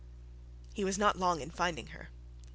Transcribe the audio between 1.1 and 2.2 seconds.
long in finding her.